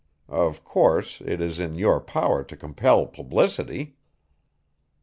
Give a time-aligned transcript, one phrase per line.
[0.29, 3.97] Of course, it is in your power to compel publicity."